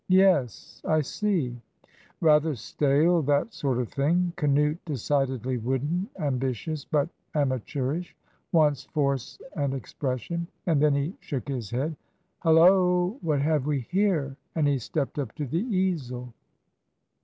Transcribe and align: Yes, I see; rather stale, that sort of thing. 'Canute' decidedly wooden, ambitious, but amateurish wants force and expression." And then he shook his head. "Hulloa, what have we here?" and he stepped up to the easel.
Yes, 0.09 0.81
I 0.83 1.01
see; 1.01 1.61
rather 2.21 2.55
stale, 2.55 3.21
that 3.21 3.53
sort 3.53 3.77
of 3.77 3.89
thing. 3.89 4.33
'Canute' 4.35 4.83
decidedly 4.83 5.59
wooden, 5.59 6.09
ambitious, 6.17 6.83
but 6.85 7.07
amateurish 7.35 8.15
wants 8.51 8.85
force 8.85 9.37
and 9.55 9.75
expression." 9.75 10.47
And 10.65 10.81
then 10.81 10.95
he 10.95 11.13
shook 11.19 11.47
his 11.47 11.69
head. 11.69 11.95
"Hulloa, 12.39 13.09
what 13.21 13.41
have 13.43 13.67
we 13.67 13.81
here?" 13.91 14.35
and 14.55 14.67
he 14.67 14.79
stepped 14.79 15.19
up 15.19 15.35
to 15.35 15.45
the 15.45 15.59
easel. 15.67 16.33